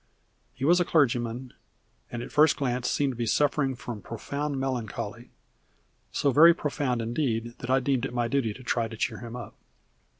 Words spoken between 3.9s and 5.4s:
profound melancholy;